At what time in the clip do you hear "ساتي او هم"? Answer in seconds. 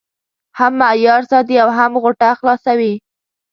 1.31-1.91